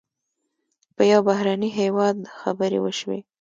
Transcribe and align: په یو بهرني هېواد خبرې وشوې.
په 0.95 1.03
یو 1.11 1.21
بهرني 1.27 1.69
هېواد 1.79 2.17
خبرې 2.39 2.79
وشوې. 2.81 3.19